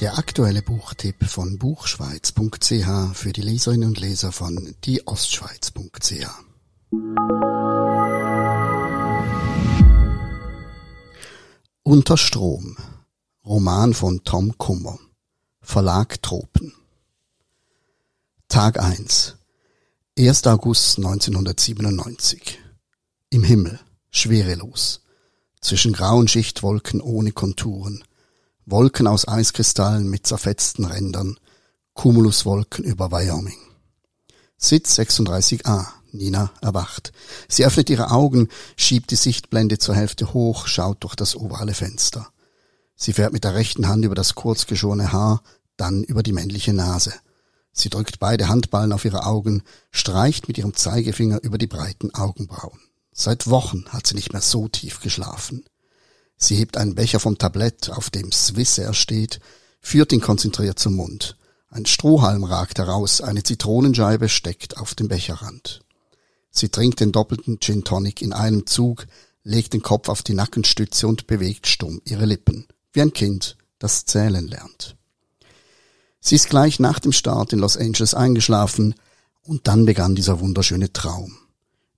[0.00, 6.28] Der aktuelle Buchtipp von buchschweiz.ch für die Leserinnen und Leser von dieostschweiz.ch.
[11.82, 12.76] Unter Strom.
[13.44, 15.00] Roman von Tom Kummer.
[15.60, 16.74] Verlag Tropen.
[18.46, 19.34] Tag 1.
[20.16, 20.46] 1.
[20.46, 22.60] August 1997.
[23.30, 23.80] Im Himmel.
[24.10, 25.02] Schwerelos.
[25.60, 28.04] Zwischen grauen Schichtwolken ohne Konturen
[28.70, 31.38] Wolken aus Eiskristallen mit zerfetzten Rändern,
[31.94, 33.56] Cumuluswolken über Wyoming.
[34.58, 35.86] Sitz 36a.
[36.12, 37.12] Nina erwacht.
[37.48, 42.28] Sie öffnet ihre Augen, schiebt die Sichtblende zur Hälfte hoch, schaut durch das ovale Fenster.
[42.94, 45.42] Sie fährt mit der rechten Hand über das kurz geschorene Haar,
[45.78, 47.14] dann über die männliche Nase.
[47.72, 49.62] Sie drückt beide Handballen auf ihre Augen,
[49.92, 52.80] streicht mit ihrem Zeigefinger über die breiten Augenbrauen.
[53.12, 55.64] Seit Wochen hat sie nicht mehr so tief geschlafen.
[56.38, 59.40] Sie hebt einen Becher vom Tablett, auf dem Swissair steht,
[59.80, 61.36] führt ihn konzentriert zum Mund.
[61.68, 65.82] Ein Strohhalm ragt heraus, eine Zitronenscheibe steckt auf dem Becherrand.
[66.50, 69.06] Sie trinkt den doppelten Gin Tonic in einem Zug,
[69.42, 74.06] legt den Kopf auf die Nackenstütze und bewegt stumm ihre Lippen, wie ein Kind, das
[74.06, 74.96] zählen lernt.
[76.20, 78.94] Sie ist gleich nach dem Start in Los Angeles eingeschlafen,
[79.42, 81.38] und dann begann dieser wunderschöne Traum.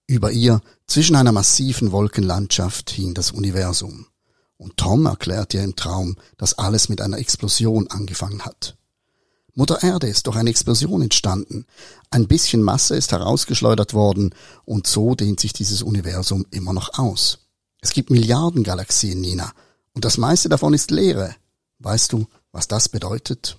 [0.06, 4.06] Über ihr, zwischen einer massiven Wolkenlandschaft, hing das Universum.
[4.61, 8.77] Und Tom erklärt ihr im Traum, dass alles mit einer Explosion angefangen hat.
[9.55, 11.64] Mutter Erde ist durch eine Explosion entstanden.
[12.11, 14.34] Ein bisschen Masse ist herausgeschleudert worden
[14.66, 17.38] und so dehnt sich dieses Universum immer noch aus.
[17.81, 19.50] Es gibt Milliarden Galaxien, Nina,
[19.94, 21.34] und das meiste davon ist Leere.
[21.78, 23.56] Weißt du, was das bedeutet?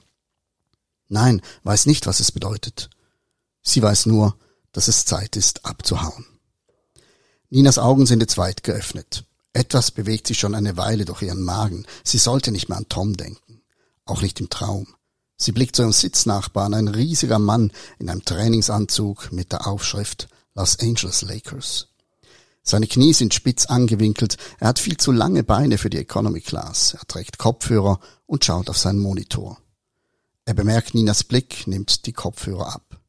[1.07, 2.91] Nein, weiß nicht, was es bedeutet.
[3.63, 4.35] Sie weiß nur,
[4.71, 6.27] dass es Zeit ist, abzuhauen.
[7.49, 9.25] Ninas Augen sind jetzt weit geöffnet.
[9.53, 11.85] Etwas bewegt sich schon eine Weile durch ihren Magen.
[12.03, 13.61] Sie sollte nicht mehr an Tom denken.
[14.05, 14.87] Auch nicht im Traum.
[15.37, 20.79] Sie blickt zu ihrem Sitznachbarn, ein riesiger Mann in einem Trainingsanzug mit der Aufschrift Los
[20.79, 21.87] Angeles Lakers.
[22.63, 26.93] Seine Knie sind spitz angewinkelt, er hat viel zu lange Beine für die Economy Class,
[26.93, 29.57] er trägt Kopfhörer und schaut auf seinen Monitor.
[30.45, 32.99] Er bemerkt Ninas Blick, nimmt die Kopfhörer ab.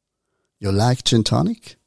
[0.59, 1.79] You like Gin Tonic?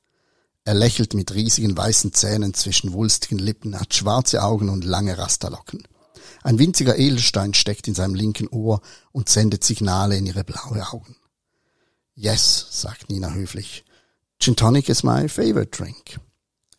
[0.67, 5.87] Er lächelt mit riesigen weißen Zähnen zwischen wulstigen Lippen, hat schwarze Augen und lange Rasterlocken.
[6.41, 8.81] Ein winziger Edelstein steckt in seinem linken Ohr
[9.11, 11.15] und sendet Signale in ihre blaue Augen.
[12.15, 13.85] Yes, sagt Nina höflich.
[14.39, 16.19] Gin Tonic is my favorite drink.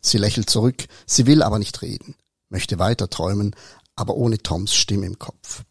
[0.01, 2.15] Sie lächelt zurück, sie will aber nicht reden,
[2.49, 3.55] möchte weiter träumen,
[3.95, 5.63] aber ohne Toms Stimme im Kopf.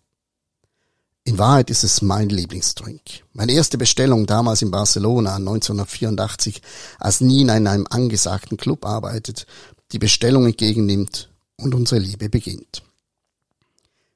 [1.26, 3.00] In Wahrheit ist es mein Lieblingsdrink.
[3.32, 6.62] Meine erste Bestellung damals in Barcelona 1984,
[7.00, 9.44] als Nina in einem angesagten Club arbeitet,
[9.90, 12.84] die Bestellung entgegennimmt und unsere Liebe beginnt.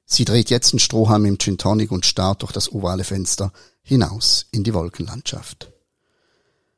[0.05, 3.51] Sie dreht jetzt einen Strohhalm im Gin Tonic und starrt durch das ovale Fenster
[3.81, 5.69] hinaus in die Wolkenlandschaft.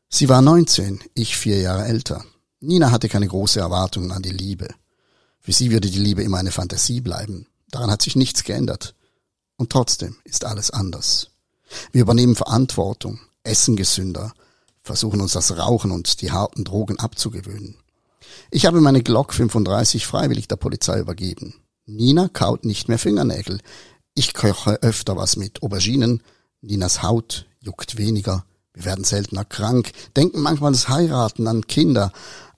[0.09, 2.25] Sie war 19, ich vier Jahre älter.
[2.59, 4.69] Nina hatte keine große Erwartungen an die Liebe.
[5.39, 7.45] Für sie würde die Liebe immer eine Fantasie bleiben.
[7.69, 8.95] Daran hat sich nichts geändert.
[9.57, 11.29] Und trotzdem ist alles anders.
[11.91, 14.33] Wir übernehmen Verantwortung, essen gesünder,
[14.81, 17.77] versuchen uns das Rauchen und die harten Drogen abzugewöhnen.
[18.51, 21.55] Ich habe meine Glock 35 freiwillig der Polizei übergeben.
[21.85, 23.59] Nina kaut nicht mehr Fingernägel.
[24.15, 26.21] Ich koche öfter was mit Auberginen.
[26.61, 28.45] Ninas Haut juckt weniger.
[28.73, 32.11] Wir werden seltener krank, denken manchmal das Heiraten an Kinder,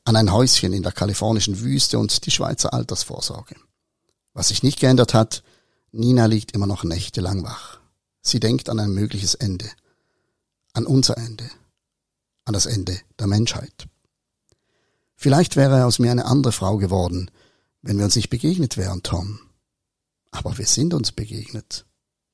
[0.06, 3.56] an ein Häuschen in der kalifornischen Wüste und die Schweizer Altersvorsorge.
[4.34, 5.44] Was sich nicht geändert hat,
[5.96, 7.80] Nina liegt immer noch nächtelang wach.
[8.22, 9.70] Sie denkt an ein mögliches Ende.
[10.74, 11.50] An unser Ende.
[12.44, 13.88] An das Ende der Menschheit.
[15.16, 17.32] Vielleicht wäre aus mir eine andere Frau geworden,
[17.82, 19.40] wenn wir uns nicht begegnet wären, Tom.
[20.32, 21.86] Aber wir sind uns begegnet.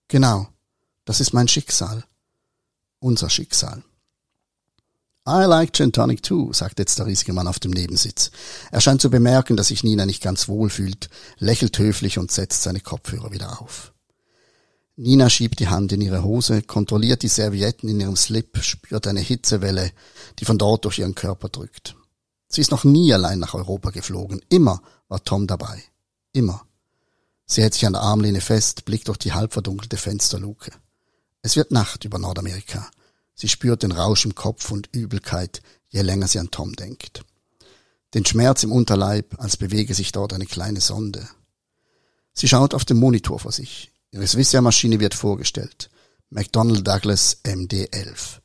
[0.08, 0.48] Genau.
[1.06, 2.04] Das ist mein Schicksal.
[2.98, 3.84] Unser Schicksal.
[5.28, 8.32] I like Gin Tonic too, sagt jetzt der riesige Mann auf dem Nebensitz.
[8.72, 12.64] Er scheint zu bemerken, dass sich Nina nicht ganz wohl fühlt, lächelt höflich und setzt
[12.64, 13.94] seine Kopfhörer wieder auf.
[14.96, 19.20] Nina schiebt die Hand in ihre Hose, kontrolliert die Servietten in ihrem Slip, spürt eine
[19.20, 19.92] Hitzewelle,
[20.40, 21.96] die von dort durch ihren Körper drückt.
[22.48, 24.42] Sie ist noch nie allein nach Europa geflogen.
[24.50, 25.84] Immer war Tom dabei.
[26.34, 26.66] Immer.
[27.46, 30.72] Sie hält sich an der Armlehne fest, blickt durch die halb verdunkelte Fensterluke.
[31.44, 32.90] Es wird Nacht über Nordamerika.
[33.36, 37.24] Sie spürt den Rausch im Kopf und Übelkeit, je länger sie an Tom denkt.
[38.14, 41.28] Den Schmerz im Unterleib, als bewege sich dort eine kleine Sonde.
[42.34, 43.92] Sie schaut auf den Monitor vor sich.
[44.12, 45.90] Ihre Swissair-Maschine wird vorgestellt.
[46.30, 48.40] McDonnell Douglas MD-11.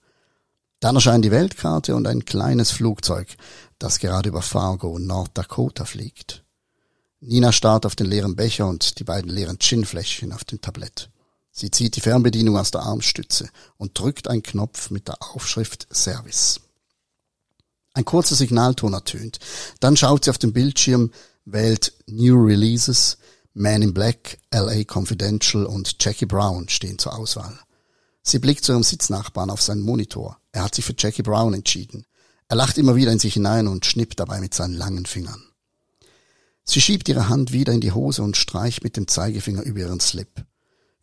[0.81, 3.29] Dann erscheint die Weltkarte und ein kleines Flugzeug,
[3.79, 6.45] das gerade über Fargo, North Dakota fliegt.
[7.21, 11.11] Nina starrt auf den leeren Becher und die beiden leeren Chinfläschchen auf dem Tablett.
[11.59, 13.49] Sie zieht die Fernbedienung aus der Armstütze
[13.79, 16.61] und drückt einen Knopf mit der Aufschrift Service.
[17.95, 19.39] Ein kurzer Signalton ertönt.
[19.81, 21.13] Dann schaut sie auf den Bildschirm,
[21.47, 23.17] wählt New Releases,
[23.55, 27.59] Man in Black, LA Confidential und Jackie Brown stehen zur Auswahl.
[28.23, 30.37] Sie blickt zu ihrem Sitznachbarn auf seinen Monitor.
[30.53, 32.05] Er hat sich für Jackie Brown entschieden.
[32.49, 35.43] Er lacht immer wieder in sich hinein und schnippt dabei mit seinen langen Fingern.
[36.65, 40.01] Sie schiebt ihre Hand wieder in die Hose und streicht mit dem Zeigefinger über ihren
[40.01, 40.45] Slip.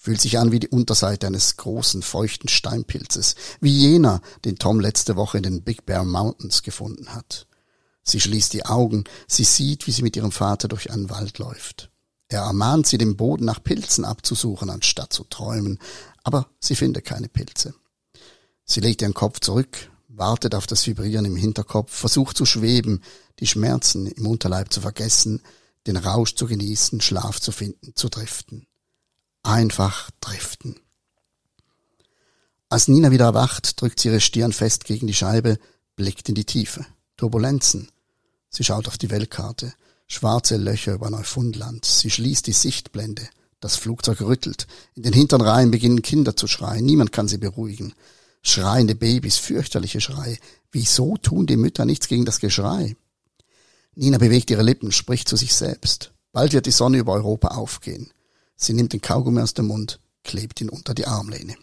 [0.03, 5.15] Fühlt sich an wie die Unterseite eines großen, feuchten Steinpilzes, wie jener, den Tom letzte
[5.15, 7.47] Woche in den Big Bear Mountains gefunden hat.
[8.03, 11.89] Sie schließt die Augen, sie sieht, wie sie mit ihrem Vater durch einen Wald läuft.
[12.27, 15.79] Er ermahnt sie, den Boden nach Pilzen abzusuchen, anstatt zu träumen,
[16.25, 17.73] aber sie findet keine Pilze.
[18.65, 23.01] Sie legt ihren Kopf zurück, wartet auf das Vibrieren im Hinterkopf, versucht zu schweben,
[23.39, 25.41] die Schmerzen im Unterleib zu vergessen,
[25.87, 28.67] den Rausch zu genießen, Schlaf zu finden, zu driften.
[29.43, 30.79] Einfach driften.
[32.69, 35.59] Als Nina wieder erwacht, drückt sie ihre Stirn fest gegen die Scheibe,
[35.95, 36.85] blickt in die Tiefe.
[37.17, 37.89] Turbulenzen.
[38.49, 39.73] Sie schaut auf die Weltkarte.
[40.07, 41.85] Schwarze Löcher über Neufundland.
[41.85, 43.27] Sie schließt die Sichtblende.
[43.59, 44.65] Das Flugzeug rüttelt.
[44.95, 46.85] In den hinteren Reihen beginnen Kinder zu schreien.
[46.85, 47.93] Niemand kann sie beruhigen.
[48.41, 50.37] Schreiende Babys, fürchterliche Schreie.
[50.71, 52.95] Wieso tun die Mütter nichts gegen das Geschrei?
[53.95, 56.13] Nina bewegt ihre Lippen, spricht zu sich selbst.
[56.31, 58.12] Bald wird die Sonne über Europa aufgehen.
[58.55, 61.55] Sie nimmt den Kaugummi aus dem Mund, klebt ihn unter die Armlehne.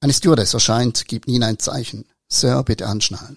[0.00, 2.06] Eine Stewardess erscheint, gibt Nina ein Zeichen.
[2.28, 3.36] Sir, bitte anschnallen.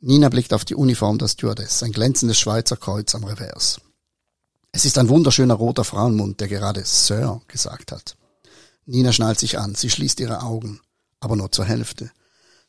[0.00, 3.80] Nina blickt auf die Uniform der Stewardess, ein glänzendes Schweizer Kreuz am Revers.
[4.70, 8.16] Es ist ein wunderschöner roter Frauenmund, der gerade Sir gesagt hat.
[8.86, 10.80] Nina schnallt sich an, sie schließt ihre Augen,
[11.18, 12.12] aber nur zur Hälfte.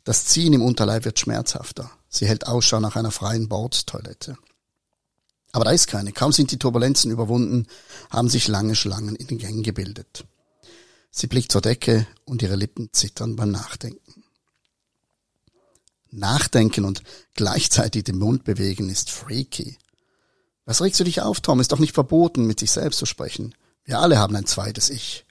[0.04, 1.92] Das Ziehen im Unterleib wird schmerzhafter.
[2.08, 4.38] Sie hält Ausschau nach einer freien Bordtoilette.
[5.52, 6.12] Aber da ist keine.
[6.12, 7.68] Kaum sind die Turbulenzen überwunden,
[8.10, 10.26] haben sich lange Schlangen in den Gängen gebildet.
[11.12, 14.24] Sie blickt zur Decke und ihre Lippen zittern beim Nachdenken.
[16.12, 17.04] Nachdenken und
[17.36, 19.78] gleichzeitig den Mund bewegen ist freaky.
[20.66, 21.60] Was regst du dich auf, Tom?
[21.60, 23.56] Ist doch nicht verboten, mit sich selbst zu sprechen.
[23.86, 25.26] Wir alle haben ein zweites Ich.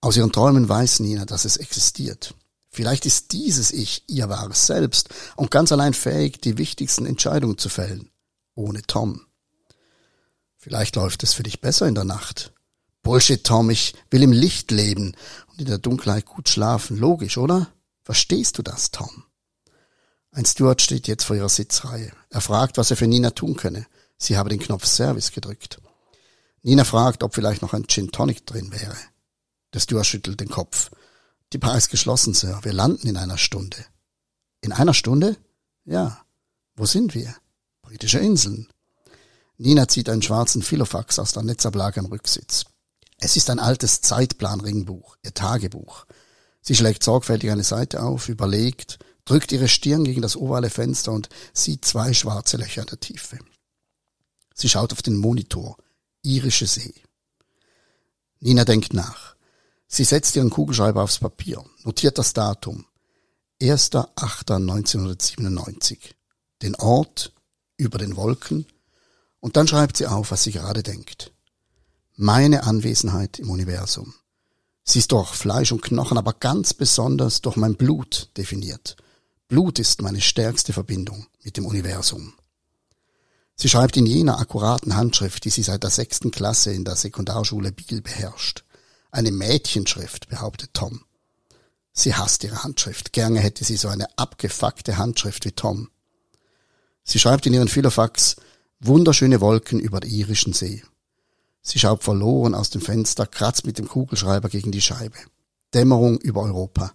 [0.00, 2.34] Aus ihren Träumen weiß Nina, dass es existiert.
[2.68, 7.68] Vielleicht ist dieses Ich ihr wahres Selbst und ganz allein fähig, die wichtigsten Entscheidungen zu
[7.68, 8.11] fällen.
[8.54, 9.26] Ohne Tom.
[10.56, 12.52] Vielleicht läuft es für dich besser in der Nacht.
[13.02, 15.16] Bullshit, Tom, ich will im Licht leben
[15.48, 16.96] und in der Dunkelheit gut schlafen.
[16.96, 17.68] Logisch, oder?
[18.02, 19.24] Verstehst du das, Tom?
[20.30, 22.12] Ein Steward steht jetzt vor ihrer Sitzreihe.
[22.30, 23.86] Er fragt, was er für Nina tun könne.
[24.18, 25.80] Sie habe den Knopf Service gedrückt.
[26.62, 28.96] Nina fragt, ob vielleicht noch ein Gin Tonic drin wäre.
[29.74, 30.90] Der Steward schüttelt den Kopf.
[31.52, 32.60] Die Bar ist geschlossen, Sir.
[32.62, 33.84] Wir landen in einer Stunde.
[34.60, 35.36] In einer Stunde?
[35.84, 36.24] Ja.
[36.76, 37.34] Wo sind wir?
[37.92, 38.68] Britische Inseln.
[39.58, 42.64] Nina zieht einen schwarzen Filofax aus der Netzablage am Rücksitz.
[43.18, 46.06] Es ist ein altes Zeitplanringbuch, ihr Tagebuch.
[46.62, 51.28] Sie schlägt sorgfältig eine Seite auf, überlegt, drückt ihre Stirn gegen das ovale Fenster und
[51.52, 53.38] sieht zwei schwarze Löcher in der Tiefe.
[54.54, 55.76] Sie schaut auf den Monitor.
[56.22, 56.94] Irische See.
[58.40, 59.36] Nina denkt nach.
[59.86, 62.86] Sie setzt ihren Kugelschreiber aufs Papier, notiert das Datum.
[63.60, 65.98] 1.8.1997.
[66.62, 67.34] Den Ort
[67.82, 68.66] über den Wolken
[69.40, 71.32] und dann schreibt sie auf, was sie gerade denkt.
[72.16, 74.14] Meine Anwesenheit im Universum.
[74.84, 78.96] Sie ist durch Fleisch und Knochen, aber ganz besonders durch mein Blut definiert.
[79.48, 82.34] Blut ist meine stärkste Verbindung mit dem Universum.
[83.54, 87.70] Sie schreibt in jener akkuraten Handschrift, die sie seit der sechsten Klasse in der Sekundarschule
[87.70, 88.64] Biel beherrscht.
[89.10, 91.04] Eine Mädchenschrift, behauptet Tom.
[91.92, 93.12] Sie hasst ihre Handschrift.
[93.12, 95.90] Gerne hätte sie so eine abgefuckte Handschrift wie Tom.
[97.04, 98.36] Sie schreibt in ihren Philofax
[98.80, 100.82] wunderschöne Wolken über der irischen See.
[101.62, 105.16] Sie schaut verloren aus dem Fenster, kratzt mit dem Kugelschreiber gegen die Scheibe.
[105.74, 106.92] Dämmerung über Europa.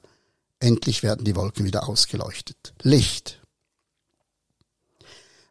[0.60, 2.74] Endlich werden die Wolken wieder ausgeleuchtet.
[2.82, 3.42] Licht.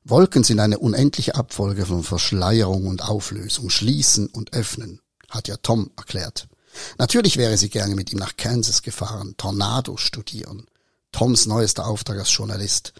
[0.04, 5.90] Wolken sind eine unendliche Abfolge von Verschleierung und Auflösung, Schließen und Öffnen, hat ja Tom
[5.96, 6.46] erklärt.
[6.98, 10.66] Natürlich wäre sie gerne mit ihm nach Kansas gefahren, Tornado studieren.
[11.10, 12.92] Toms neuester Auftrag als Journalist.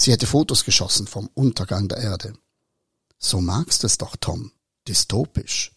[0.00, 2.32] Sie hätte Fotos geschossen vom Untergang der Erde.
[3.18, 4.50] So magst es doch, Tom.
[4.88, 5.72] Dystopisch.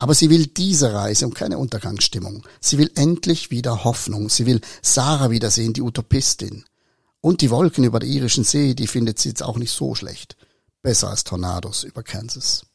[0.00, 2.44] Aber sie will diese Reise und keine Untergangsstimmung.
[2.60, 4.28] Sie will endlich wieder Hoffnung.
[4.28, 6.64] Sie will Sarah wiedersehen, die Utopistin.
[7.20, 10.36] Und die Wolken über der irischen See, die findet sie jetzt auch nicht so schlecht.
[10.82, 12.66] Besser als Tornados über Kansas.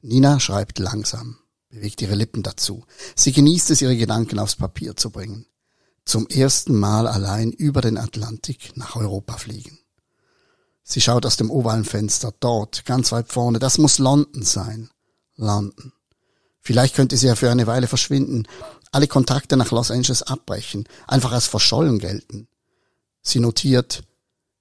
[0.00, 1.38] Nina schreibt langsam,
[1.70, 2.84] bewegt ihre Lippen dazu.
[3.16, 5.46] Sie genießt es, ihre Gedanken aufs Papier zu bringen.
[6.06, 9.80] Zum ersten Mal allein über den Atlantik nach Europa fliegen.
[10.84, 13.58] Sie schaut aus dem ovalen Fenster, dort, ganz weit vorne.
[13.58, 14.88] Das muss London sein.
[15.34, 15.92] London.
[16.60, 18.46] Vielleicht könnte sie ja für eine Weile verschwinden,
[18.92, 22.46] alle Kontakte nach Los Angeles abbrechen, einfach als verschollen gelten.
[23.20, 24.04] Sie notiert,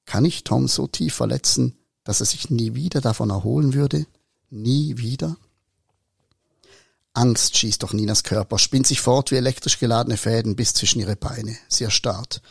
[0.06, 4.08] kann ich Tom so tief verletzen, dass er sich nie wieder davon erholen würde?
[4.50, 5.38] Nie wieder?
[7.16, 11.16] Angst schießt durch Ninas Körper, spinnt sich fort wie elektrisch geladene Fäden bis zwischen ihre
[11.16, 11.58] Beine.
[11.70, 12.42] Sie erstarrt.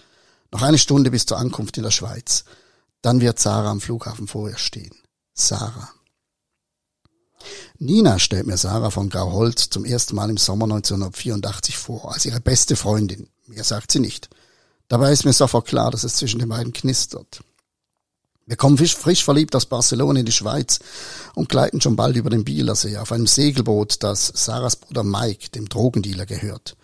[0.50, 2.44] Noch eine Stunde bis zur Ankunft in der Schweiz.
[3.02, 4.94] Dann wird Sarah am Flughafen vor ihr stehen.
[5.34, 5.90] Sarah.
[7.78, 12.40] Nina stellt mir Sarah von Grauholz zum ersten Mal im Sommer 1984 vor, als ihre
[12.40, 13.28] beste Freundin.
[13.46, 14.30] Mehr sagt sie nicht.
[14.88, 17.42] Dabei ist mir sofort klar, dass es zwischen den beiden knistert.
[18.46, 20.80] Wir kommen frisch, frisch verliebt aus Barcelona in die Schweiz
[21.34, 25.68] und gleiten schon bald über den Bielersee auf einem Segelboot, das Sarahs Bruder Mike, dem
[25.68, 26.76] Drogendealer, gehört.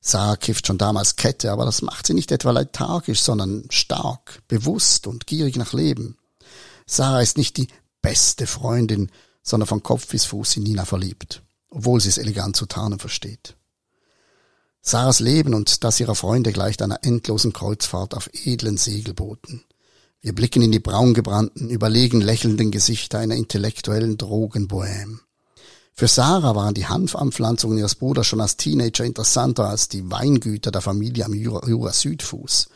[0.00, 5.06] Sarah kifft schon damals Kette, aber das macht sie nicht etwa lethargisch, sondern stark, bewusst
[5.06, 6.18] und gierig nach Leben.
[6.86, 7.68] Sarah ist nicht die
[8.00, 9.10] beste Freundin,
[9.42, 13.56] sondern von Kopf bis Fuß in Nina verliebt, obwohl sie es elegant zu tarnen versteht.
[14.82, 19.64] Sarahs Leben und das ihrer Freunde gleicht einer endlosen Kreuzfahrt auf edlen Segelbooten.
[20.22, 25.18] Wir blicken in die braungebrannten, überlegen lächelnden Gesichter einer intellektuellen Drogenbohème.
[25.94, 30.80] Für Sarah waren die Hanfanpflanzungen ihres Bruders schon als Teenager interessanter als die Weingüter der
[30.80, 32.68] Familie am Jura, Jura Südfuß.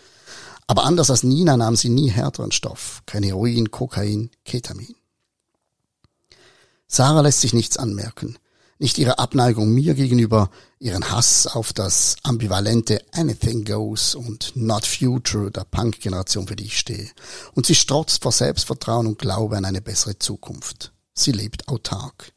[0.66, 4.96] Aber anders als Nina nahm sie nie härteren Stoff, kein Heroin, Kokain, Ketamin.
[6.88, 8.36] Sarah lässt sich nichts anmerken
[8.78, 15.50] nicht ihre Abneigung mir gegenüber, ihren Hass auf das ambivalente Anything Goes und Not Future
[15.50, 17.11] der Punk-Generation, für die ich stehe.
[17.54, 20.92] Und sie strotzt vor Selbstvertrauen und Glaube an eine bessere Zukunft.
[21.14, 22.33] Sie lebt autark.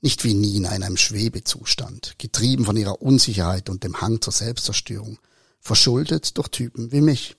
[0.00, 5.18] Nicht wie Nina in einem Schwebezustand, getrieben von ihrer Unsicherheit und dem Hang zur Selbstzerstörung,
[5.60, 7.36] verschuldet durch Typen wie mich.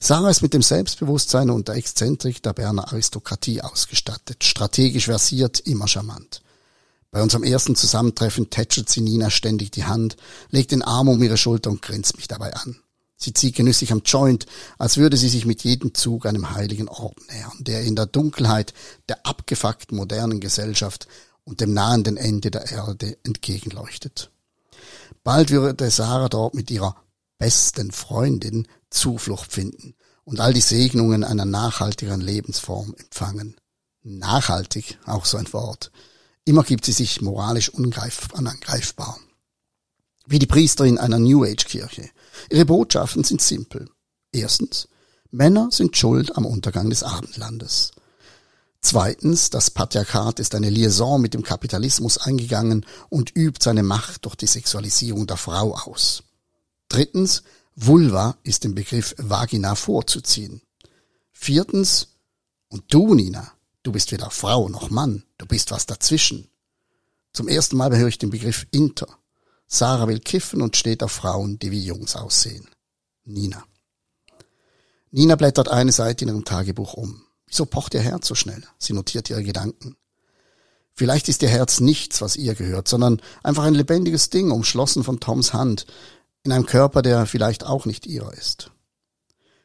[0.00, 5.88] Sarah ist mit dem Selbstbewusstsein und der Exzentrik der Berner Aristokratie ausgestattet, strategisch versiert, immer
[5.88, 6.43] charmant.
[7.14, 10.16] Bei unserem ersten Zusammentreffen tätschelt sie Nina ständig die Hand,
[10.50, 12.80] legt den Arm um ihre Schulter und grinst mich dabei an.
[13.16, 14.46] Sie zieht genüsslich am Joint,
[14.78, 18.74] als würde sie sich mit jedem Zug einem heiligen Ort nähern, der in der Dunkelheit
[19.08, 21.06] der abgefuckten modernen Gesellschaft
[21.44, 24.32] und dem nahenden Ende der Erde entgegenleuchtet.
[25.22, 26.96] Bald würde Sarah dort mit ihrer
[27.38, 29.94] besten Freundin Zuflucht finden
[30.24, 33.54] und all die Segnungen einer nachhaltigeren Lebensform empfangen.
[34.02, 35.92] Nachhaltig, auch so ein Wort.
[36.44, 39.18] Immer gibt sie sich moralisch unangreifbar.
[40.26, 42.10] Wie die Priesterin einer New Age Kirche.
[42.50, 43.88] Ihre Botschaften sind simpel.
[44.32, 44.88] Erstens,
[45.30, 47.92] Männer sind schuld am Untergang des Abendlandes.
[48.80, 54.34] Zweitens, das Patriarchat ist eine Liaison mit dem Kapitalismus eingegangen und übt seine Macht durch
[54.34, 56.24] die Sexualisierung der Frau aus.
[56.88, 57.42] Drittens,
[57.74, 60.60] Vulva ist dem Begriff Vagina vorzuziehen.
[61.32, 62.08] Viertens,
[62.68, 66.48] und du, Nina, Du bist weder Frau noch Mann, du bist was dazwischen.
[67.34, 69.06] Zum ersten Mal höre ich den Begriff Inter.
[69.66, 72.66] Sarah will kiffen und steht auf Frauen, die wie Jungs aussehen.
[73.24, 73.62] Nina.
[75.10, 77.22] Nina blättert eine Seite in ihrem Tagebuch um.
[77.46, 78.62] Wieso pocht ihr Herz so schnell?
[78.78, 79.96] Sie notiert ihre Gedanken.
[80.94, 85.20] Vielleicht ist ihr Herz nichts, was ihr gehört, sondern einfach ein lebendiges Ding, umschlossen von
[85.20, 85.86] Toms Hand,
[86.42, 88.70] in einem Körper, der vielleicht auch nicht ihrer ist.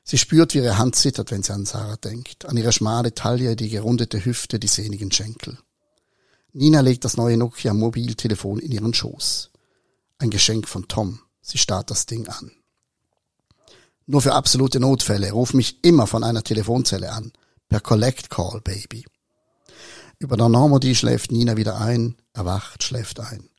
[0.04, 3.56] Sie spürt, wie ihre Hand zittert, wenn sie an Sarah denkt, an ihre schmale Taille,
[3.56, 5.58] die gerundete Hüfte, die sehnigen Schenkel.
[6.54, 9.52] Nina legt das neue Nokia Mobiltelefon in ihren Schoß.
[10.18, 11.20] Ein Geschenk von Tom.
[11.42, 12.52] Sie starrt das Ding an.
[14.08, 15.32] Nur für absolute Notfälle.
[15.32, 17.32] Ruf mich immer von einer Telefonzelle an.
[17.68, 19.06] Per Collect Call, Baby.
[20.18, 23.50] Über der Normandie schläft Nina wieder ein, erwacht, schläft ein.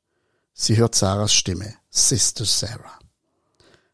[0.53, 1.75] Sie hört Sarahs Stimme.
[1.89, 2.99] Sister Sarah.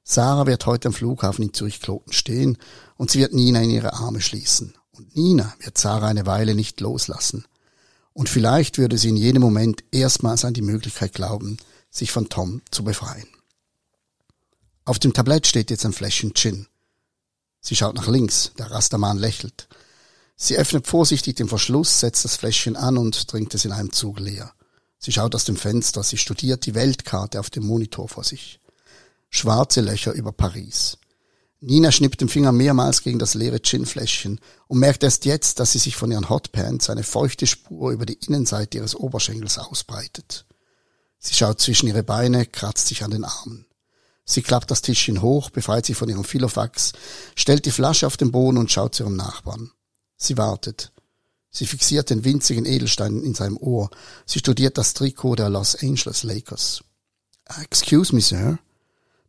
[0.02, 2.58] Sarah wird heute am Flughafen in Zürich-Kloten stehen
[2.96, 4.74] und sie wird Nina in ihre Arme schließen.
[4.92, 7.44] Und Nina wird Sarah eine Weile nicht loslassen.
[8.16, 11.58] Und vielleicht würde sie in jenem Moment erstmals an die Möglichkeit glauben,
[11.90, 13.28] sich von Tom zu befreien.
[14.86, 16.66] Auf dem Tablett steht jetzt ein Fläschchen Gin.
[17.60, 19.68] Sie schaut nach links, der Rastermann lächelt.
[20.34, 24.18] Sie öffnet vorsichtig den Verschluss, setzt das Fläschchen an und trinkt es in einem Zug
[24.18, 24.54] leer.
[24.98, 28.60] Sie schaut aus dem Fenster, sie studiert die Weltkarte auf dem Monitor vor sich
[29.28, 30.96] schwarze Löcher über Paris.
[31.60, 35.78] Nina schnippt den Finger mehrmals gegen das leere Ginfläschchen und merkt erst jetzt, dass sie
[35.78, 40.44] sich von ihren Hotpants eine feuchte Spur über die Innenseite ihres Oberschenkels ausbreitet.
[41.18, 43.66] Sie schaut zwischen ihre Beine, kratzt sich an den Armen.
[44.24, 46.92] Sie klappt das Tischchen hoch, befreit sich von ihrem Filofax,
[47.36, 49.70] stellt die Flasche auf den Boden und schaut zu ihrem Nachbarn.
[50.16, 50.92] Sie wartet.
[51.50, 53.88] Sie fixiert den winzigen Edelstein in seinem Ohr.
[54.26, 56.82] Sie studiert das Trikot der Los Angeles Lakers.
[57.62, 58.58] Excuse me, Sir.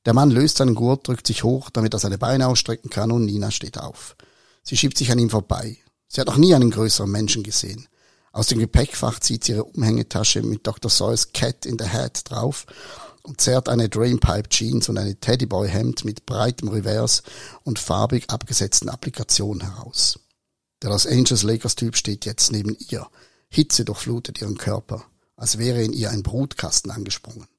[0.08, 3.26] Der Mann löst seinen Gurt, drückt sich hoch, damit er seine Beine ausstrecken kann und
[3.26, 4.16] Nina steht auf.
[4.64, 5.80] Sie schiebt sich an ihm vorbei.
[6.08, 7.90] Sie hat noch nie einen größeren Menschen gesehen.
[8.32, 10.90] Aus dem Gepäckfach zieht sie ihre Umhängetasche mit Dr.
[10.90, 12.66] Seuss Cat in the Hat drauf
[13.22, 17.24] und zerrt eine Drainpipe Jeans und eine Teddyboy Hemd mit breitem Revers
[17.66, 20.22] und farbig abgesetzten Applikationen heraus.
[20.84, 23.10] Der Los Angeles Lakers Typ steht jetzt neben ihr.
[23.50, 25.04] Hitze durchflutet ihren Körper,
[25.36, 27.50] als wäre in ihr ein Brutkasten angesprungen.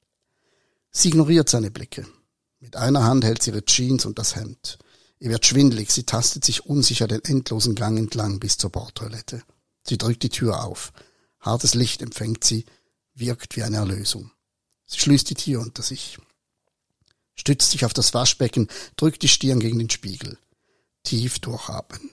[0.89, 2.07] Sie ignoriert seine Blicke.
[2.59, 4.79] Mit einer Hand hält sie ihre Jeans und das Hemd.
[5.19, 9.43] Ihr wird schwindlig, sie tastet sich unsicher den endlosen Gang entlang bis zur Bordtoilette.
[9.83, 10.91] Sie drückt die Tür auf.
[11.39, 12.65] Hartes Licht empfängt sie,
[13.13, 14.31] wirkt wie eine Erlösung.
[14.85, 16.17] Sie schließt die Tür unter sich.
[17.35, 20.37] Stützt sich auf das Waschbecken, drückt die Stirn gegen den Spiegel.
[21.03, 22.11] Tief durchatmen.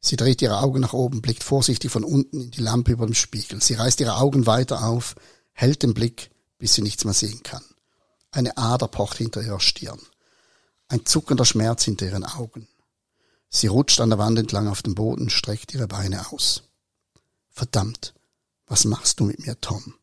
[0.00, 3.14] Sie dreht ihre Augen nach oben, blickt vorsichtig von unten in die Lampe über dem
[3.14, 3.62] Spiegel.
[3.62, 5.14] Sie reißt ihre Augen weiter auf,
[5.52, 7.64] hält den Blick, bis sie nichts mehr sehen kann.
[8.36, 9.98] Eine Ader pocht hinter ihrer Stirn.
[10.88, 12.68] Ein zuckender Schmerz hinter ihren Augen.
[13.48, 16.64] Sie rutscht an der Wand entlang auf den Boden, streckt ihre Beine aus.
[17.48, 18.12] Verdammt,
[18.66, 19.94] was machst du mit mir, Tom?